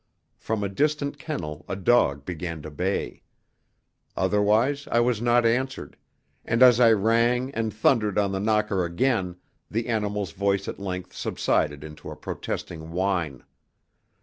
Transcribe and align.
From 0.39 0.63
a 0.63 0.67
distant 0.67 1.19
kennel 1.19 1.63
a 1.69 1.75
dog 1.75 2.25
began 2.25 2.63
to 2.63 2.71
bay. 2.71 3.21
Otherwise 4.17 4.87
I 4.91 4.99
was 4.99 5.21
not 5.21 5.45
answered, 5.45 5.95
and 6.43 6.63
as 6.63 6.79
I 6.79 6.91
rang 6.91 7.51
and 7.51 7.71
thundered 7.71 8.17
on 8.17 8.31
the 8.31 8.39
knocker 8.39 8.83
again, 8.83 9.35
the 9.69 9.87
animal's 9.89 10.31
voice 10.31 10.67
at 10.67 10.79
length 10.79 11.13
subsided 11.13 11.83
into 11.83 12.09
a 12.09 12.15
protesting 12.15 12.89
whine. 12.89 13.43